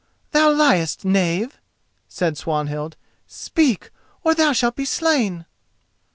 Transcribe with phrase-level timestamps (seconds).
[0.31, 1.59] "Thou liest, knave,"
[2.09, 2.95] said Swanhild.
[3.27, 3.91] "Speak,
[4.23, 5.45] or thou shalt be slain."